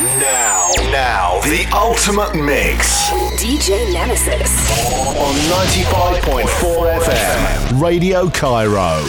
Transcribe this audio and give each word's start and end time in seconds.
Now, 0.00 0.70
now, 0.90 1.40
the 1.42 1.68
ultimate 1.74 2.34
mix. 2.34 3.10
DJ 3.36 3.92
Nemesis. 3.92 4.70
On 5.18 5.34
95.4 5.68 7.00
FM. 7.00 7.80
Radio 7.82 8.30
Cairo. 8.30 9.02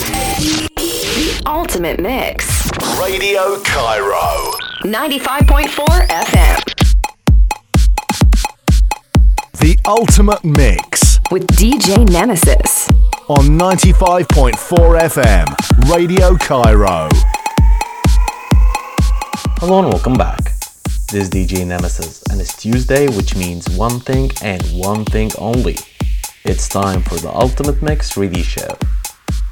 The 0.76 1.42
ultimate 1.46 2.02
mix. 2.02 2.70
Radio 3.00 3.58
Cairo. 3.64 4.52
95.4 4.84 6.08
FM. 6.08 6.60
The 9.60 9.78
ultimate 9.86 10.44
mix. 10.44 11.20
With 11.32 11.48
DJ 11.48 12.06
Nemesis. 12.10 12.90
On 13.30 13.58
95.4 13.58 15.00
FM. 15.00 15.90
Radio 15.90 16.36
Cairo. 16.36 17.08
Hello 19.62 19.78
and 19.78 19.90
welcome 19.90 20.16
back. 20.16 20.44
This 21.12 21.14
is 21.14 21.30
DJ 21.30 21.68
Nemesis, 21.68 22.24
and 22.32 22.42
it's 22.42 22.58
Tuesday, 22.58 23.08
which 23.16 23.36
means 23.36 23.70
one 23.78 24.00
thing 24.00 24.32
and 24.42 24.60
one 24.74 25.06
thing 25.06 25.30
only. 25.38 25.78
It's 26.44 26.68
time 26.68 27.04
for 27.04 27.18
the 27.18 27.30
Ultimate 27.32 27.80
Mix 27.80 28.18
Radio 28.18 28.42
Show. 28.42 28.76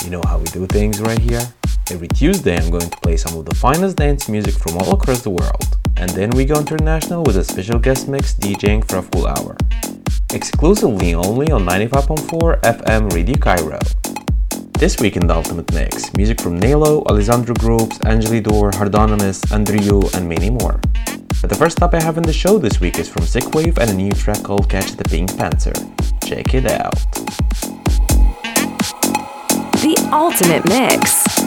You 0.03 0.09
know 0.09 0.23
how 0.25 0.39
we 0.39 0.45
do 0.45 0.65
things 0.65 0.99
right 0.99 1.19
here? 1.19 1.43
Every 1.91 2.07
Tuesday, 2.07 2.57
I'm 2.57 2.71
going 2.71 2.89
to 2.89 2.97
play 3.01 3.17
some 3.17 3.37
of 3.37 3.45
the 3.45 3.53
finest 3.53 3.97
dance 3.97 4.27
music 4.27 4.55
from 4.55 4.79
all 4.79 4.95
across 4.95 5.21
the 5.21 5.29
world, 5.29 5.77
and 5.97 6.09
then 6.09 6.31
we 6.31 6.43
go 6.43 6.57
international 6.57 7.21
with 7.21 7.37
a 7.37 7.43
special 7.43 7.77
guest 7.77 8.07
mix 8.07 8.33
DJing 8.33 8.89
for 8.89 8.97
a 8.97 9.03
full 9.03 9.27
hour. 9.27 9.55
Exclusively 10.33 11.13
only 11.13 11.51
on 11.51 11.67
95.4 11.67 12.61
FM 12.61 13.13
Radio 13.13 13.37
Cairo. 13.37 13.77
This 14.79 14.97
week 15.01 15.17
in 15.17 15.27
the 15.27 15.35
Ultimate 15.35 15.73
Mix, 15.73 16.13
music 16.13 16.39
from 16.39 16.57
Nalo, 16.57 17.05
Alessandro 17.07 17.53
Groups, 17.53 17.97
Angelidor, 17.99 18.73
Hardonimus, 18.73 19.51
Andrew, 19.51 20.03
and 20.13 20.29
many 20.29 20.49
more. 20.49 20.79
But 21.41 21.49
the 21.49 21.55
first 21.55 21.75
stop 21.75 21.93
I 21.93 22.01
have 22.01 22.15
in 22.15 22.23
the 22.23 22.31
show 22.31 22.57
this 22.57 22.79
week 22.79 22.97
is 22.97 23.09
from 23.09 23.23
Sickwave 23.23 23.77
and 23.77 23.89
a 23.89 23.93
new 23.93 24.13
track 24.13 24.41
called 24.41 24.69
Catch 24.69 24.93
the 24.93 25.03
Pink 25.03 25.37
Panther. 25.37 25.73
Check 26.23 26.53
it 26.53 26.65
out. 26.65 26.95
The 29.83 29.97
Ultimate 30.13 30.63
Mix. 30.69 31.38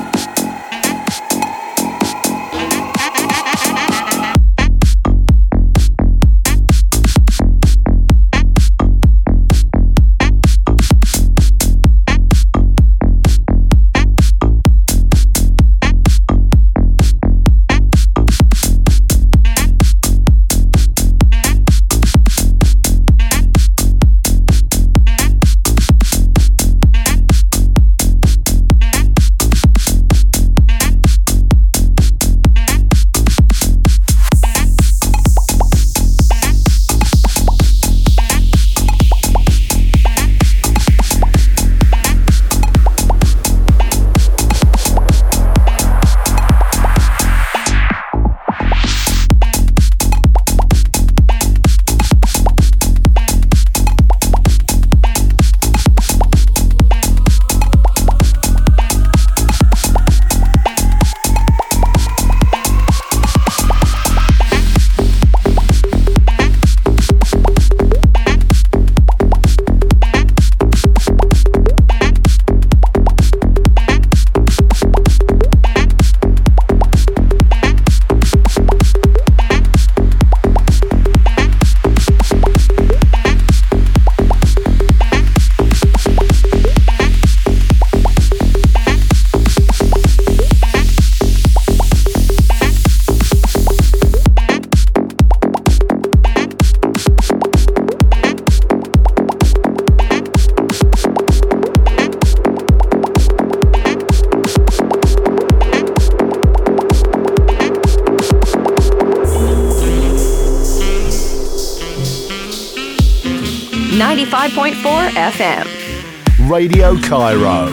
Radio 116.53 116.95
Cairo. 117.01 117.69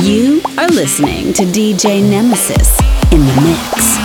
You 0.00 0.40
are 0.56 0.68
listening 0.68 1.34
to 1.34 1.42
DJ 1.42 2.02
Nemesis 2.02 2.80
in 3.12 3.20
the 3.20 3.42
mix. 3.44 3.97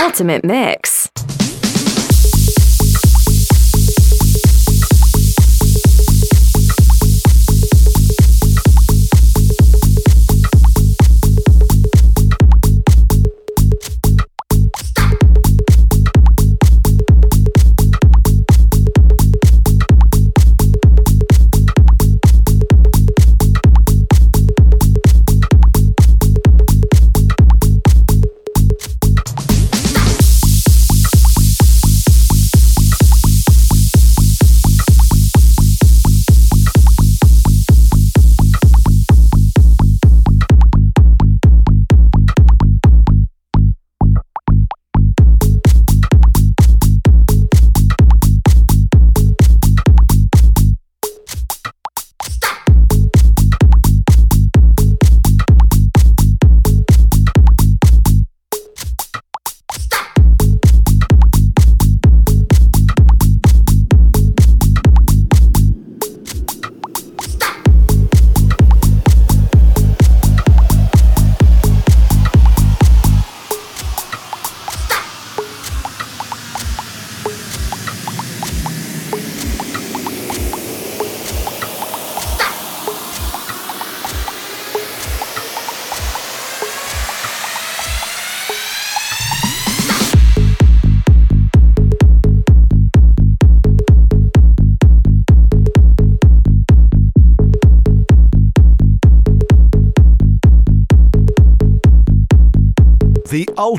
Ultimate 0.00 0.44
mix. 0.44 0.93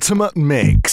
Ultimate 0.05 0.35
Mix. 0.35 0.85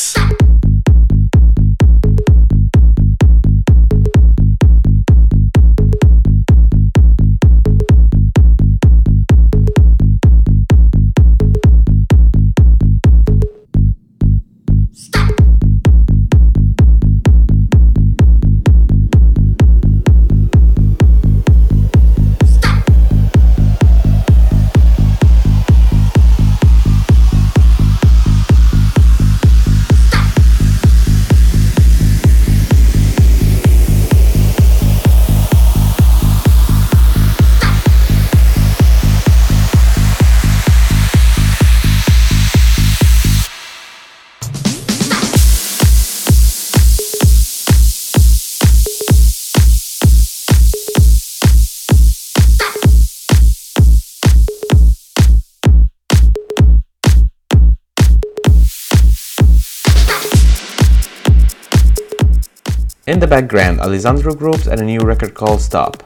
In 63.04 63.18
the 63.18 63.26
background, 63.26 63.80
Alessandro 63.80 64.32
Groups 64.32 64.68
and 64.68 64.80
a 64.80 64.85
new 64.85 65.00
record 65.00 65.35
called 65.35 65.61
Stop. 65.61 66.04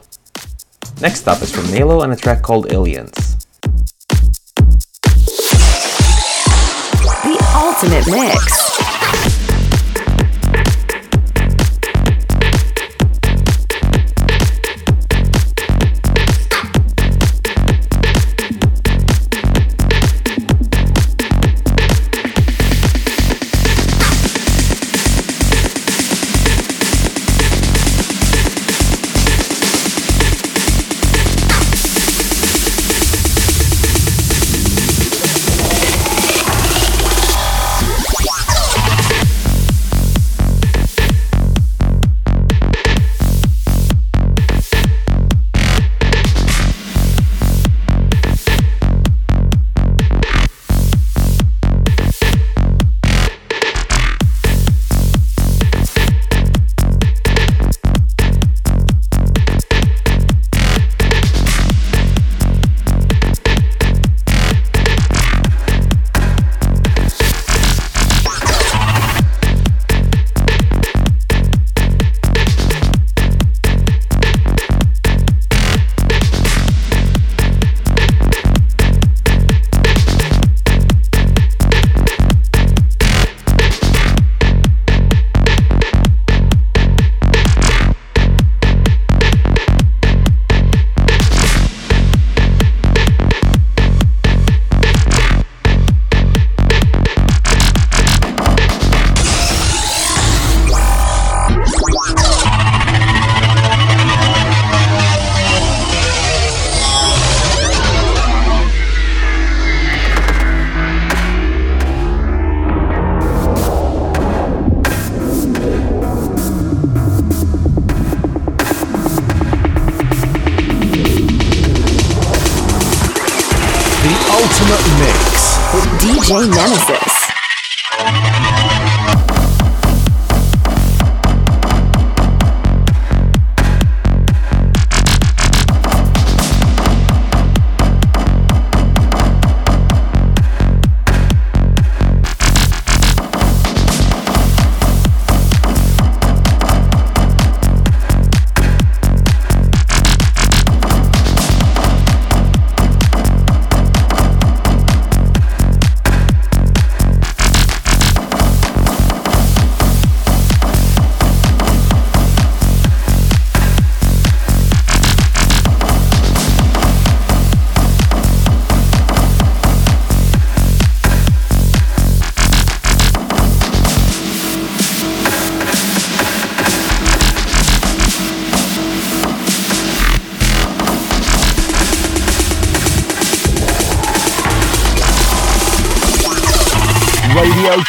Next 0.99 1.27
up 1.27 1.43
is 1.43 1.51
from 1.53 1.65
Nalo 1.65 2.03
and 2.03 2.11
a 2.11 2.15
track 2.15 2.41
called 2.41 2.71
Aliens. 2.71 3.45
The 7.21 7.37
ultimate 7.55 8.07
mix. 8.07 8.66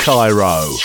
Cairo. 0.09 0.78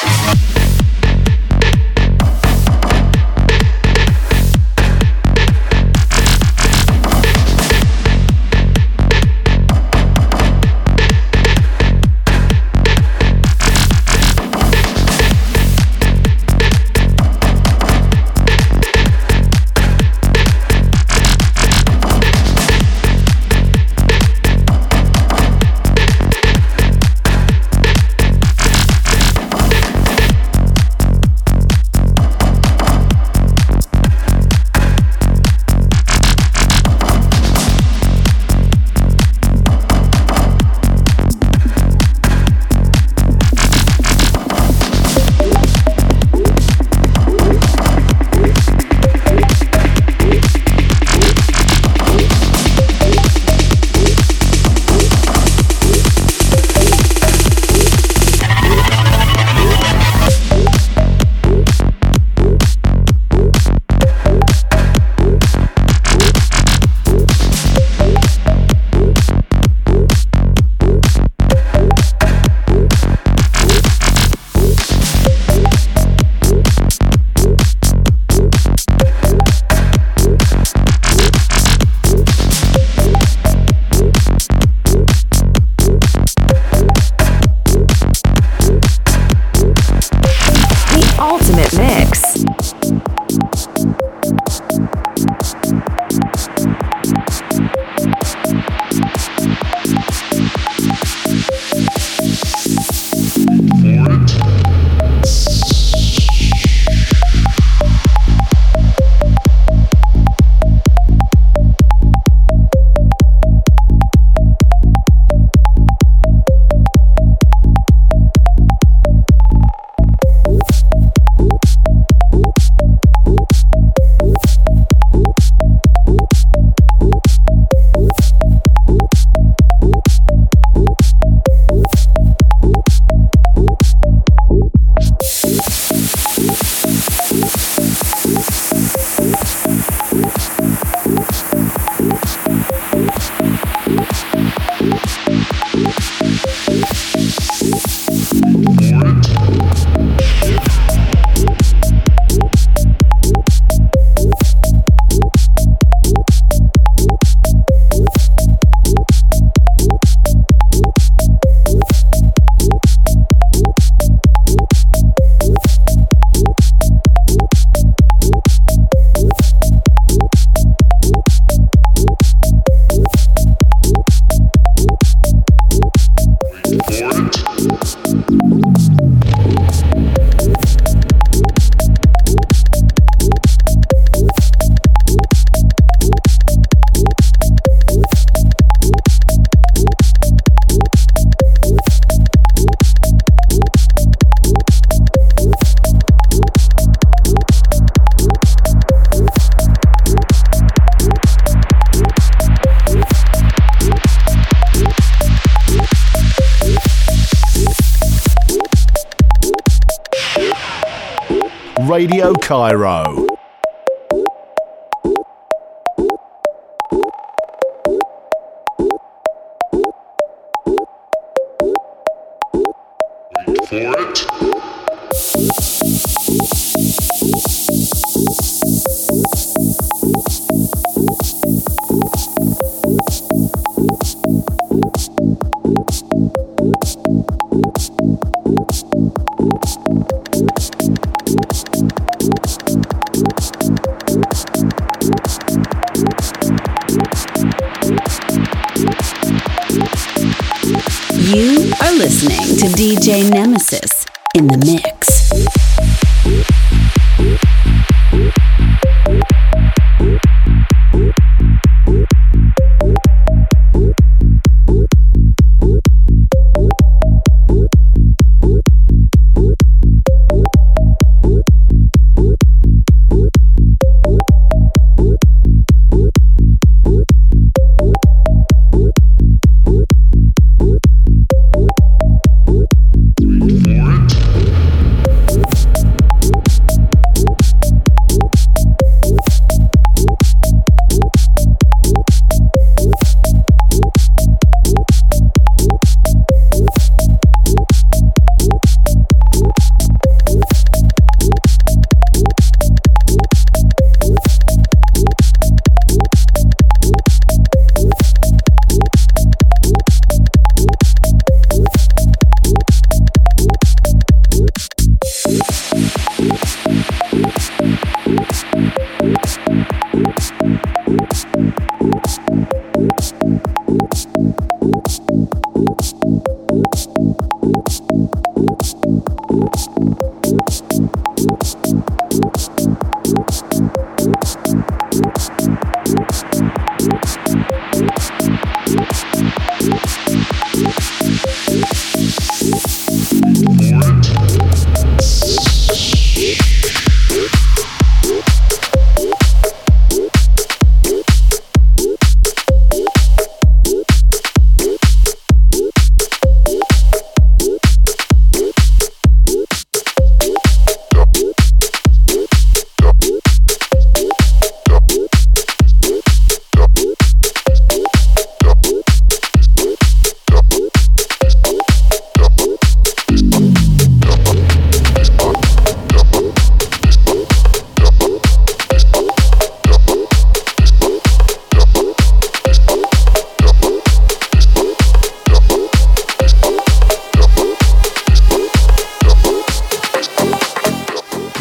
Radio 211.94 212.34
Cairo. 212.42 213.33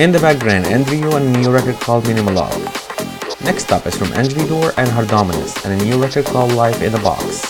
In 0.03 0.11
the 0.11 0.19
background, 0.19 0.67
Andrew 0.67 1.15
and 1.15 1.37
a 1.37 1.39
new 1.39 1.53
record 1.53 1.77
called 1.77 2.03
Minimalog. 2.07 2.59
Next 3.45 3.71
up 3.71 3.87
is 3.87 3.97
from 3.97 4.09
Angelidor 4.09 4.75
and 4.77 4.91
Hardominus 4.91 5.65
and 5.65 5.81
a 5.81 5.85
new 5.85 6.03
record 6.03 6.25
called 6.25 6.53
Life 6.55 6.83
in 6.83 6.93
a 6.93 6.99
Box. 6.99 7.47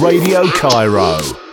Radio 0.00 0.50
Cairo. 0.52 1.45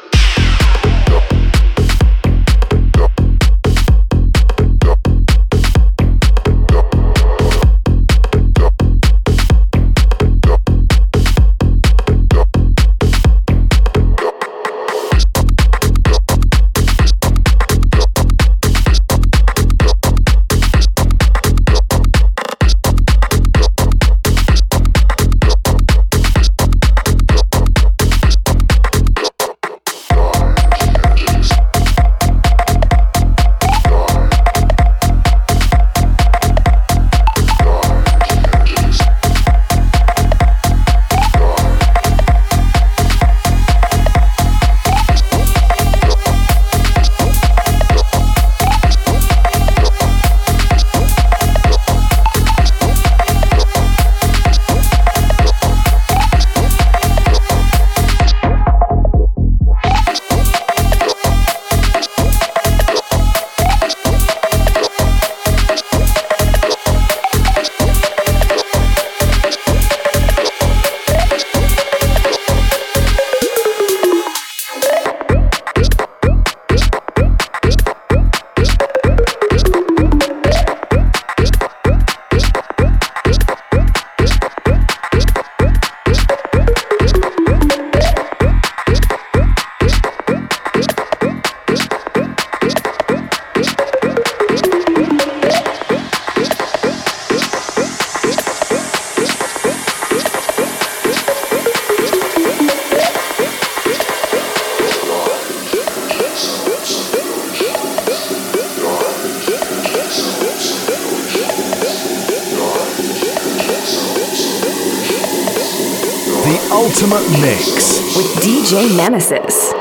Ultimate 116.93 117.27
Mix 117.41 118.15
with 118.15 118.27
DJ 118.43 118.95
Nemesis. 118.95 119.72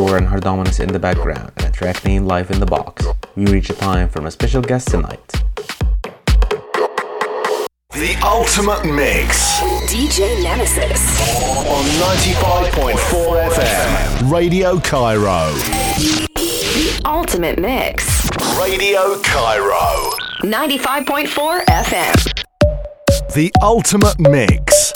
With 0.00 0.12
Angelidor 0.12 0.18
and 0.18 0.28
Hardominus 0.28 0.80
in 0.80 0.92
the 0.92 0.98
background 0.98 1.52
and 1.58 1.66
a 1.66 1.70
track 1.70 2.04
named 2.04 2.26
Life 2.26 2.50
in 2.50 2.58
the 2.58 2.66
Box, 2.66 3.06
we 3.36 3.46
reach 3.46 3.68
a 3.70 3.74
time 3.74 4.08
for 4.08 4.24
a 4.26 4.30
special 4.30 4.62
guest 4.62 4.88
tonight. 4.88 5.20
The 7.92 8.18
ultimate 8.24 8.84
mix. 8.86 9.60
DJ 9.92 10.42
Nemesis. 10.42 11.20
On 11.68 11.84
95.4 12.16 13.50
FM. 13.50 14.30
Radio 14.32 14.78
Cairo. 14.80 15.52
The 16.34 17.02
ultimate 17.04 17.58
mix. 17.58 18.30
Radio 18.58 19.20
Cairo. 19.22 20.10
95.4 20.42 21.64
FM. 21.66 23.34
The 23.34 23.52
ultimate 23.60 24.18
mix. 24.18 24.92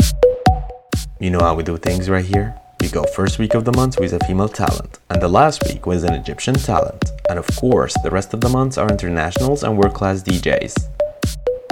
You 1.20 1.30
know 1.30 1.40
how 1.40 1.54
we 1.54 1.62
do 1.62 1.76
things 1.76 2.08
right 2.08 2.24
here? 2.24 2.58
We 2.84 2.90
go 2.90 3.04
first 3.04 3.38
week 3.38 3.54
of 3.54 3.64
the 3.64 3.72
month 3.72 3.98
with 3.98 4.12
a 4.12 4.18
female 4.26 4.46
talent, 4.46 4.98
and 5.08 5.22
the 5.22 5.26
last 5.26 5.64
week 5.64 5.86
with 5.86 6.04
an 6.04 6.12
Egyptian 6.12 6.54
talent. 6.54 7.12
And 7.30 7.38
of 7.38 7.46
course, 7.56 7.94
the 8.02 8.10
rest 8.10 8.34
of 8.34 8.42
the 8.42 8.50
months 8.50 8.76
are 8.76 8.86
internationals 8.86 9.64
and 9.64 9.78
world 9.78 9.94
class 9.94 10.22
DJs. 10.22 10.74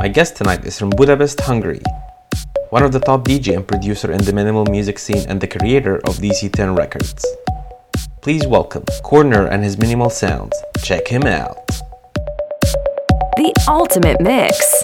My 0.00 0.08
guest 0.08 0.36
tonight 0.36 0.64
is 0.64 0.78
from 0.78 0.88
Budapest, 0.88 1.38
Hungary. 1.40 1.82
One 2.70 2.82
of 2.82 2.92
the 2.92 2.98
top 2.98 3.26
DJ 3.26 3.54
and 3.54 3.68
producer 3.68 4.10
in 4.10 4.24
the 4.24 4.32
minimal 4.32 4.64
music 4.64 4.98
scene 4.98 5.28
and 5.28 5.38
the 5.38 5.46
creator 5.46 5.96
of 5.96 6.16
DC10 6.16 6.78
Records. 6.78 7.26
Please 8.22 8.46
welcome 8.46 8.84
Corner 9.02 9.48
and 9.48 9.62
his 9.62 9.76
minimal 9.76 10.08
sounds. 10.08 10.56
Check 10.82 11.06
him 11.08 11.24
out. 11.24 11.58
The 13.36 13.52
ultimate 13.68 14.22
mix. 14.22 14.82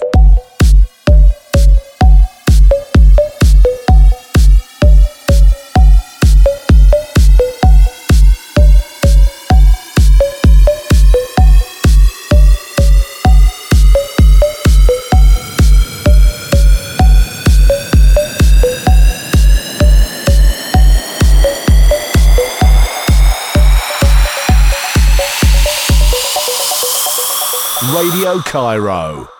Radio 28.29 28.43
Cairo. 28.43 29.38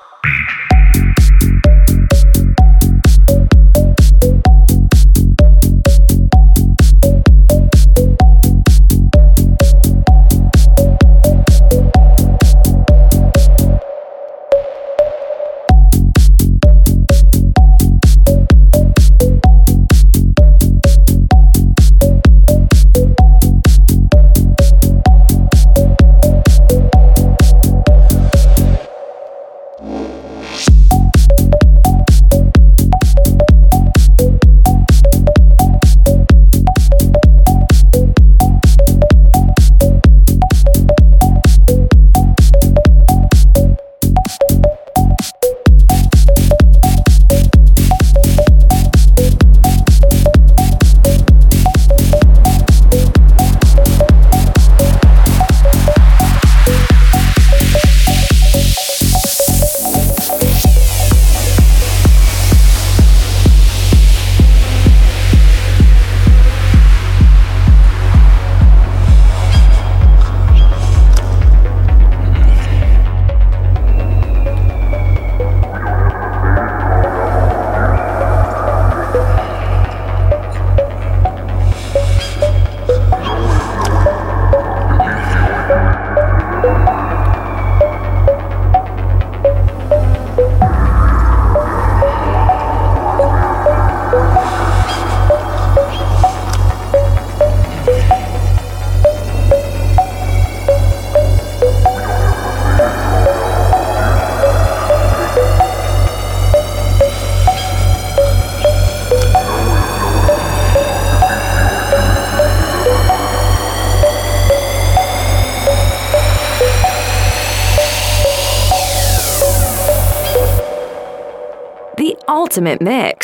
Ultimate 122.49 122.81
mix. 122.81 123.18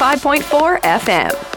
105.4 0.00 0.80
FM. 0.80 1.49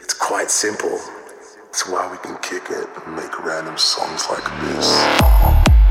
It's 0.00 0.14
quite 0.14 0.50
simple. 0.50 1.00
It's 1.68 1.88
why 1.88 2.10
we 2.10 2.18
can 2.18 2.36
kick 2.38 2.70
it 2.70 2.88
and 3.04 3.16
make 3.16 3.44
random 3.44 3.76
songs 3.78 4.26
like 4.30 4.44
this. 4.62 5.81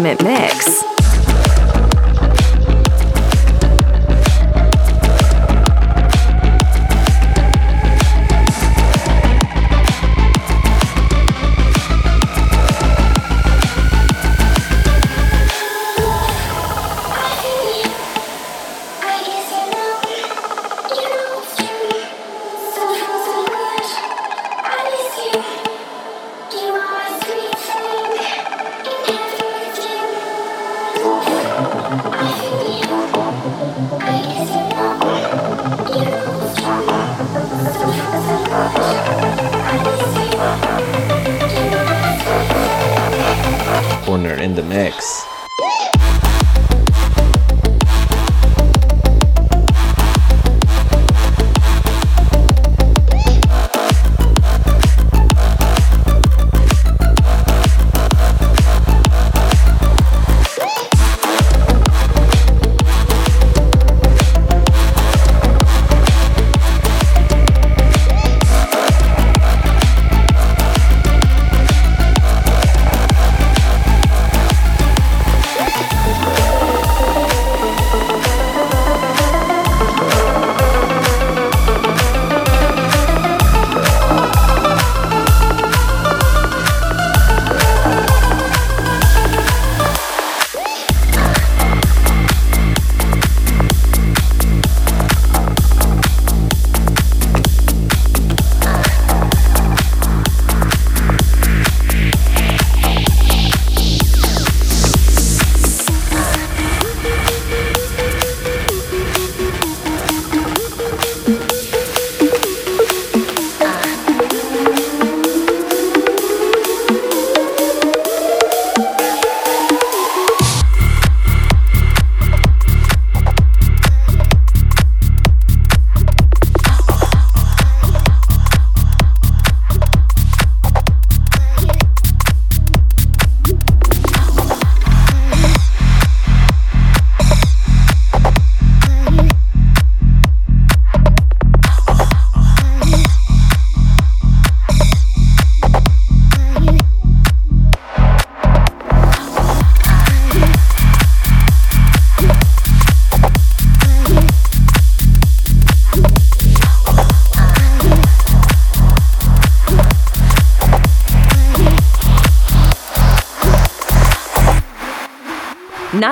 ultimate 0.00 0.24
mix. 0.24 0.49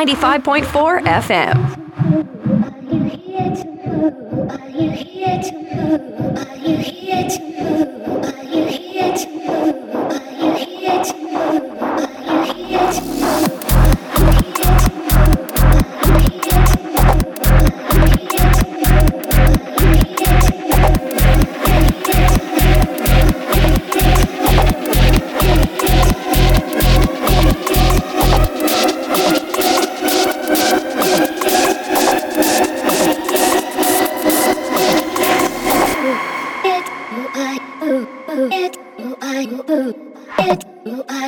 95.4 0.07 1.03
FM. 1.03 1.78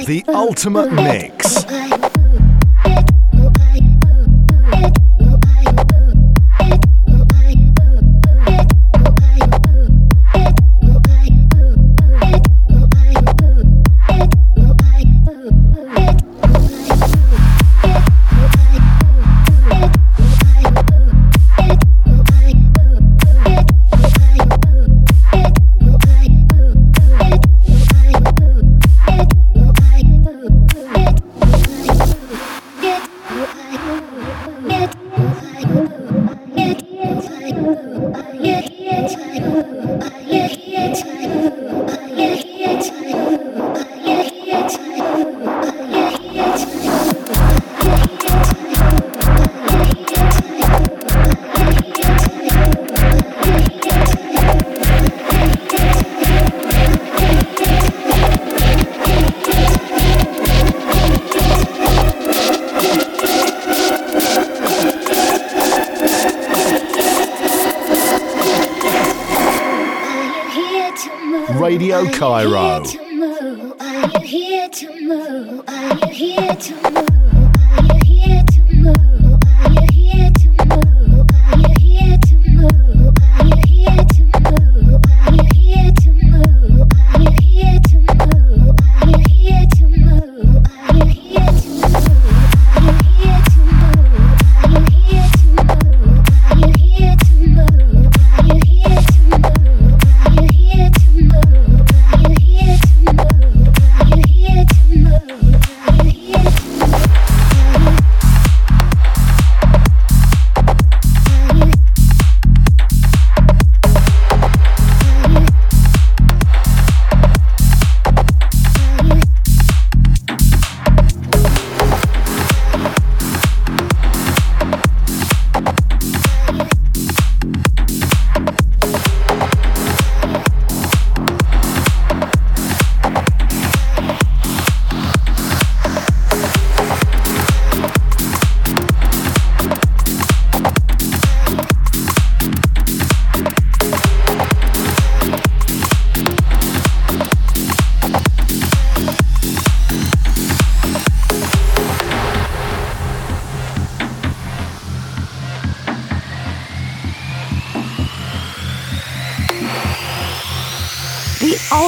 The 0.06 0.24
ultimate 0.28 0.92
mix. 0.92 2.09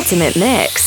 Ultimate 0.03 0.35
mix. 0.35 0.82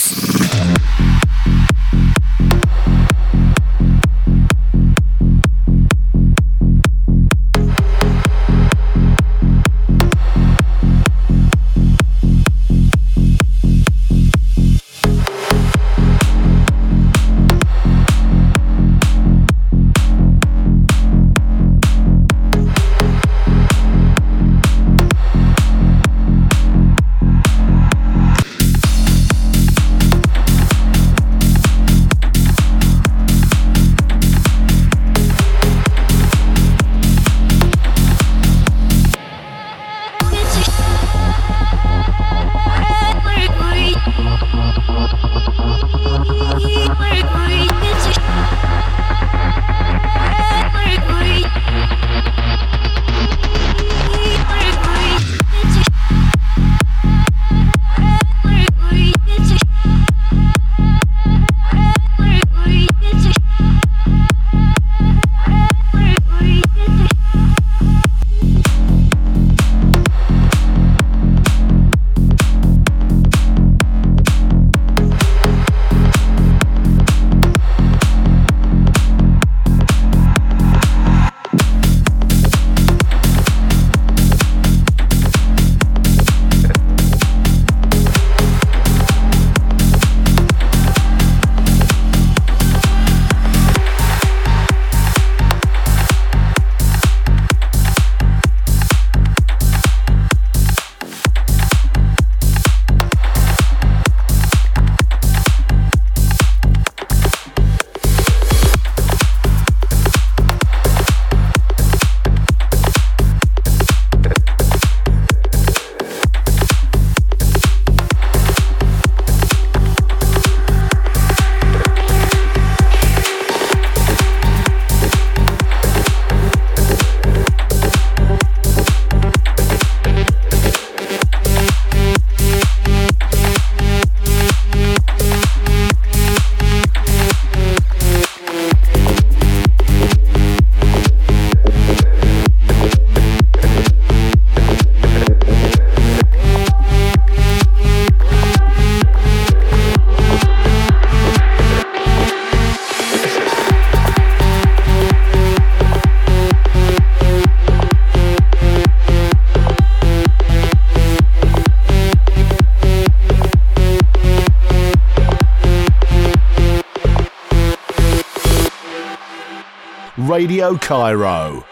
Cairo. 170.73 171.64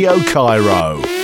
Radio 0.00 0.24
Cairo. 0.24 1.19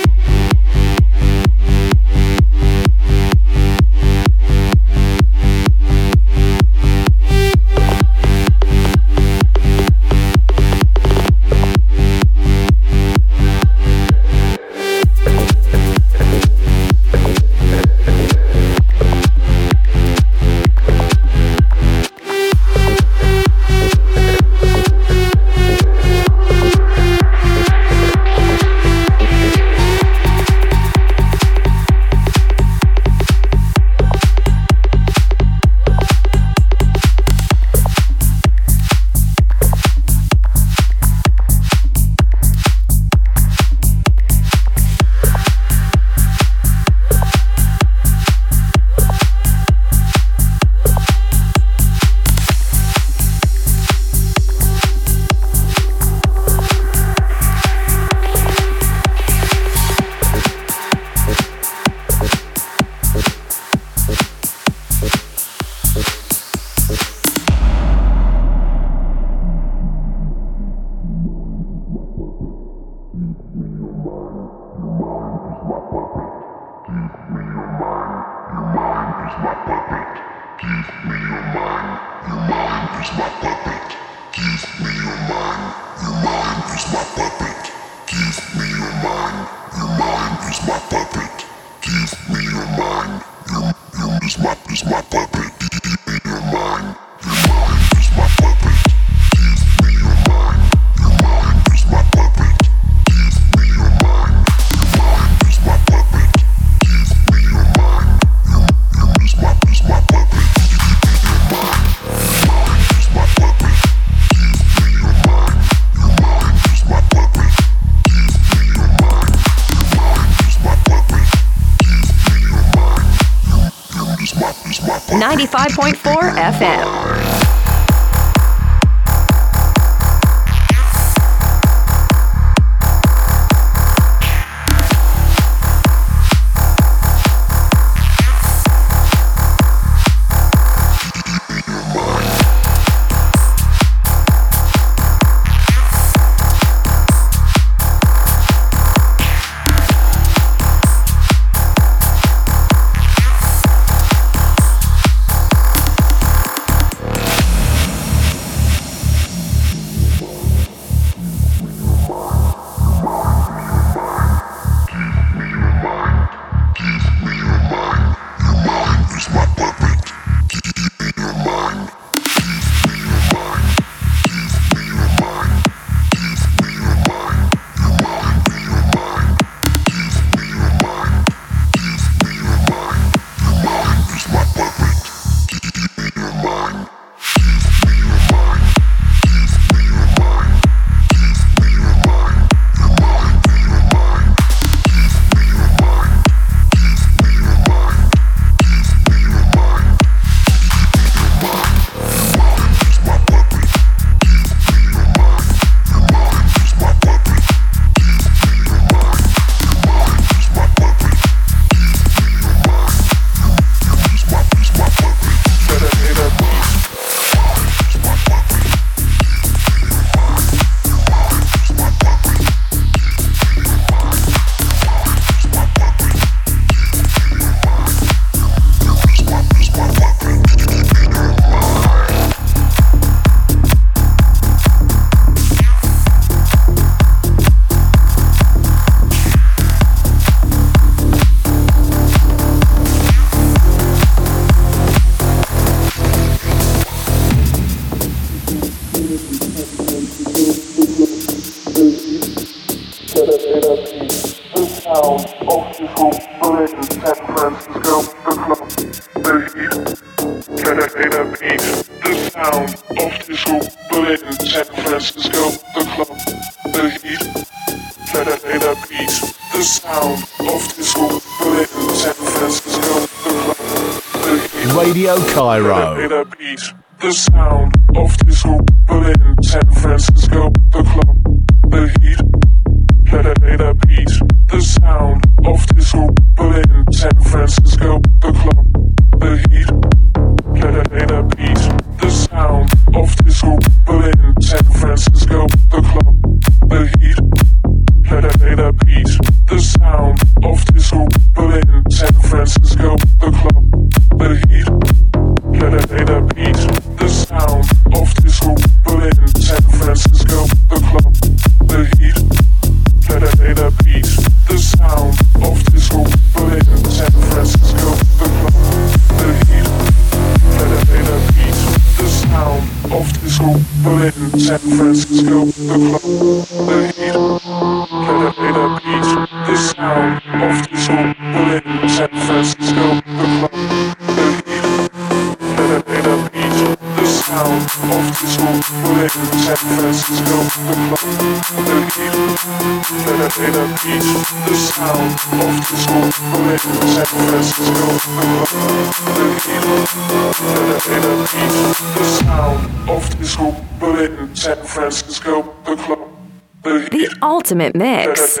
The 356.67 357.17
ultimate 357.21 357.75
mix. 357.75 358.37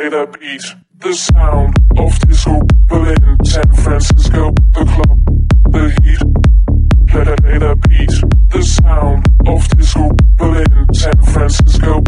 The 0.99 1.13
sound 1.13 1.75
of 1.97 2.19
Berlin, 2.87 3.37
San 3.45 3.73
Francisco, 3.73 4.51
the 4.73 4.83
club, 4.83 5.19
the 5.71 5.95
heat. 6.01 6.19
Beat. 7.87 8.11
The 8.51 8.63
sound 8.63 9.25
of 9.47 9.65
Berlin, 10.35 10.87
San 10.93 11.21
Francisco, 11.23 12.03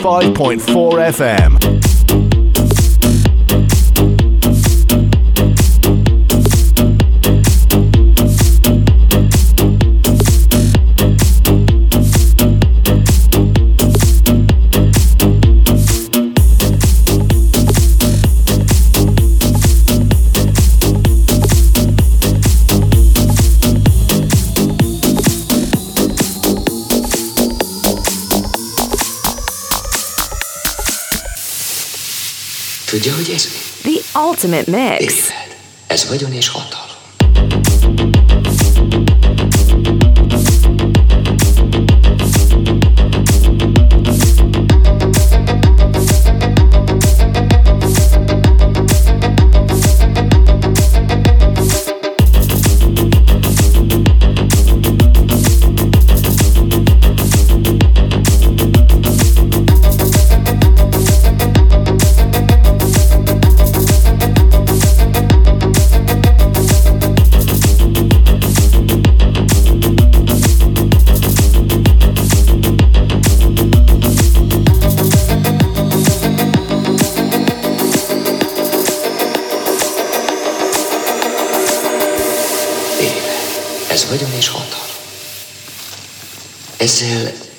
95.4 0.00 1.12
FM. 1.12 1.49
Tudja, 33.00 33.14
hogy 33.14 33.30
ez 33.34 33.48
mi? 33.84 33.90
The 33.92 34.20
Ultimate 34.20 34.70
Mix. 34.70 35.00
Élet. 35.00 35.56
Ez 35.86 36.08
vagyon 36.08 36.32
és 36.32 36.48
hatalom. 36.48 36.79
es 86.90 87.02
el 87.02 87.49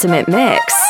ultimate 0.00 0.28
mix. 0.28 0.89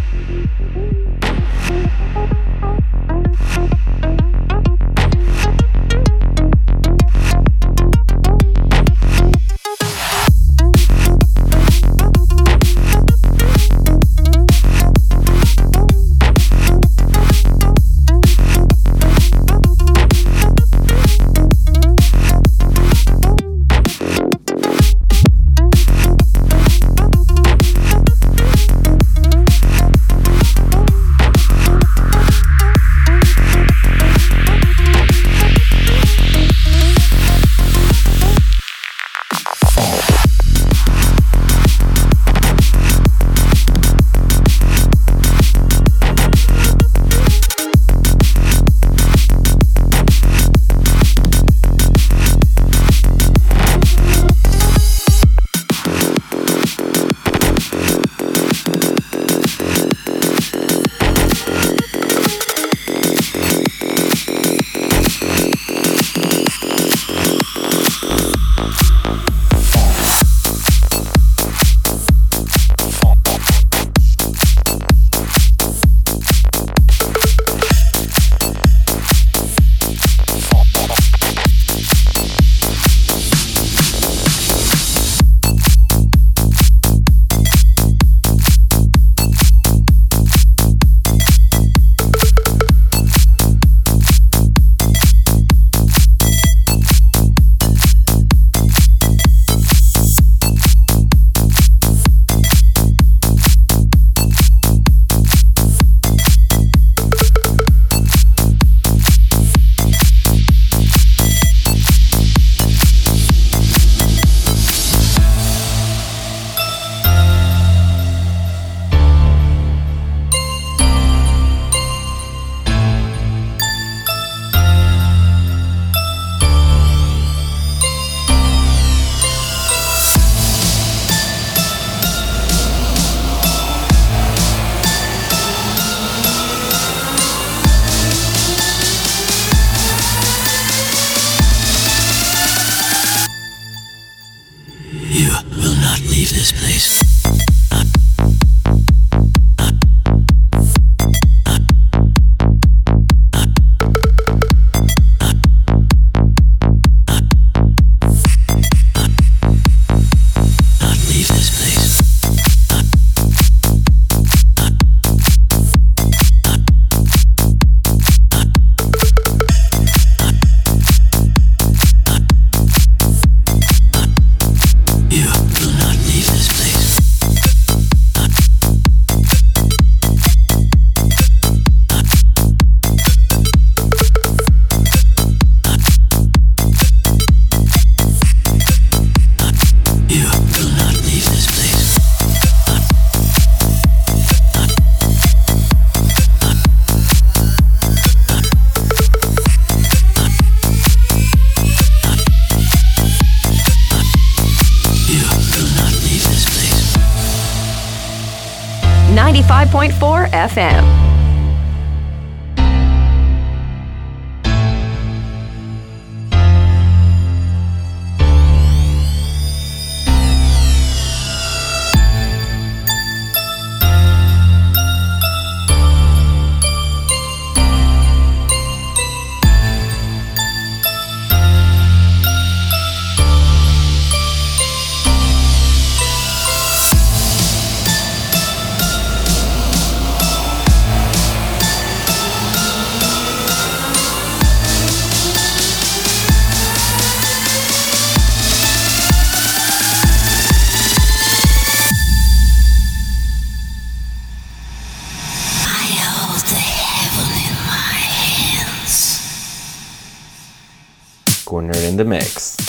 in 261.91 261.97
the 261.97 262.05
mix. 262.05 262.60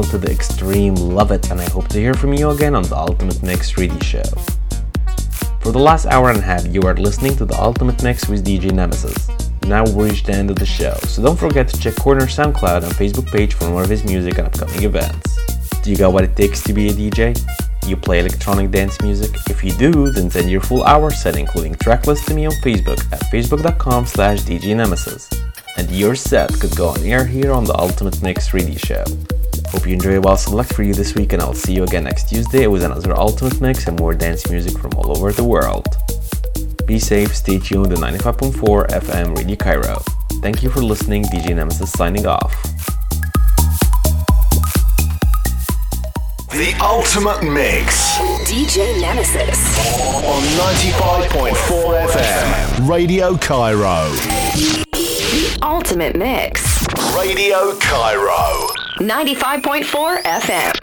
Minimal 0.00 0.18
to 0.18 0.26
the 0.26 0.32
extreme, 0.32 0.94
love 0.94 1.30
it, 1.30 1.50
and 1.50 1.60
I 1.60 1.68
hope 1.70 1.88
to 1.88 1.98
hear 1.98 2.14
from 2.14 2.32
you 2.32 2.50
again 2.50 2.74
on 2.74 2.84
the 2.84 2.96
Ultimate 2.96 3.42
Mix 3.42 3.70
3D 3.72 4.02
show. 4.02 4.22
For 5.60 5.72
the 5.72 5.78
last 5.78 6.06
hour 6.06 6.30
and 6.30 6.38
a 6.38 6.42
half, 6.42 6.66
you 6.66 6.82
are 6.82 6.94
listening 6.94 7.36
to 7.36 7.44
the 7.44 7.60
Ultimate 7.60 8.02
Mix 8.02 8.28
with 8.28 8.46
DJ 8.46 8.72
Nemesis. 8.72 9.28
Now 9.64 9.84
we 9.84 10.10
reached 10.10 10.26
the 10.26 10.32
end 10.32 10.50
of 10.50 10.56
the 10.56 10.64
show, 10.64 10.94
so 11.04 11.22
don't 11.22 11.38
forget 11.38 11.68
to 11.68 11.78
check 11.78 11.96
Corner 11.96 12.26
SoundCloud 12.26 12.84
and 12.84 12.92
Facebook 12.94 13.30
page 13.30 13.54
for 13.54 13.68
more 13.68 13.82
of 13.82 13.90
his 13.90 14.04
music 14.04 14.38
and 14.38 14.46
upcoming 14.46 14.82
events. 14.84 15.36
Do 15.82 15.90
you 15.90 15.96
got 15.96 16.12
what 16.12 16.24
it 16.24 16.34
takes 16.34 16.62
to 16.62 16.72
be 16.72 16.88
a 16.88 16.92
DJ? 16.92 17.36
You 17.86 17.96
play 17.96 18.20
electronic 18.20 18.70
dance 18.70 19.00
music? 19.02 19.32
If 19.50 19.62
you 19.62 19.72
do, 19.72 20.10
then 20.10 20.30
send 20.30 20.50
your 20.50 20.62
full 20.62 20.84
hour 20.84 21.10
set 21.10 21.36
including 21.36 21.74
tracklist 21.74 22.24
to 22.26 22.34
me 22.34 22.46
on 22.46 22.52
Facebook 22.52 23.00
at 23.12 23.20
facebook.com 23.32 24.06
slash 24.06 24.40
djnemesis. 24.42 25.24
And 25.76 25.90
your 25.90 26.14
set 26.14 26.52
could 26.58 26.74
go 26.76 26.88
on 26.88 27.02
air 27.02 27.26
here 27.26 27.52
on 27.52 27.64
the 27.64 27.76
Ultimate 27.76 28.22
Mix 28.22 28.48
3D 28.48 28.78
show. 28.78 29.04
Hope 29.72 29.86
you 29.86 29.92
enjoy 29.94 30.20
while 30.20 30.36
some 30.36 30.54
luck 30.54 30.66
for 30.66 30.82
you 30.82 30.94
this 30.94 31.14
week 31.14 31.32
and 31.32 31.40
I'll 31.40 31.54
see 31.54 31.72
you 31.72 31.84
again 31.84 32.04
next 32.04 32.28
Tuesday 32.28 32.66
with 32.66 32.82
another 32.82 33.16
Ultimate 33.16 33.60
Mix 33.60 33.86
and 33.86 33.98
more 33.98 34.14
dance 34.14 34.50
music 34.50 34.76
from 34.76 34.92
all 34.94 35.16
over 35.16 35.30
the 35.32 35.44
world. 35.44 35.86
Be 36.86 36.98
safe, 36.98 37.36
stay 37.36 37.58
tuned 37.58 37.90
to 37.90 37.96
95.4 37.96 38.88
FM 38.88 39.36
Radio 39.36 39.54
Cairo. 39.54 40.02
Thank 40.42 40.64
you 40.64 40.70
for 40.70 40.80
listening, 40.82 41.22
DJ 41.24 41.54
Nemesis 41.54 41.92
signing 41.92 42.26
off. 42.26 42.52
The 46.50 46.76
Ultimate 46.80 47.44
Mix. 47.44 48.18
DJ 48.50 49.00
Nemesis. 49.00 49.78
On 50.24 50.42
95.4 50.74 52.08
FM. 52.08 52.88
Radio 52.88 53.36
Cairo. 53.36 54.10
The 54.90 55.58
Ultimate 55.62 56.16
Mix. 56.16 56.86
Radio 57.14 57.76
Cairo. 57.78 58.79
95.4 59.00 60.22
FM. 60.22 60.79